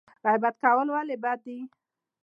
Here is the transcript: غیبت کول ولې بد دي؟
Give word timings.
غیبت 0.25 0.55
کول 0.63 0.87
ولې 0.91 1.15
بد 1.23 1.39
دي؟ 1.45 1.57